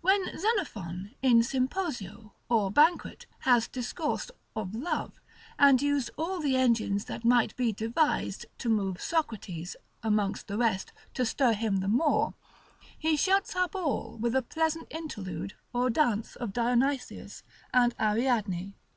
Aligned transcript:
When 0.00 0.36
Xenophon, 0.36 1.14
in 1.22 1.42
Symposio, 1.42 2.32
or 2.48 2.72
Banquet, 2.72 3.26
had 3.42 3.68
discoursed 3.70 4.32
of 4.56 4.74
love, 4.74 5.20
and 5.60 5.80
used 5.80 6.10
all 6.16 6.40
the 6.40 6.56
engines 6.56 7.04
that 7.04 7.24
might 7.24 7.54
be 7.54 7.72
devised, 7.72 8.46
to 8.58 8.68
move 8.68 9.00
Socrates, 9.00 9.76
amongst 10.02 10.48
the 10.48 10.58
rest, 10.58 10.92
to 11.14 11.24
stir 11.24 11.52
him 11.52 11.76
the 11.76 11.86
more, 11.86 12.34
he 12.98 13.16
shuts 13.16 13.54
up 13.54 13.76
all 13.76 14.18
with 14.18 14.34
a 14.34 14.42
pleasant 14.42 14.88
interlude 14.90 15.54
or 15.72 15.88
dance 15.88 16.34
of 16.34 16.52
Dionysius 16.52 17.44
and 17.72 17.94
Ariadne. 18.00 18.74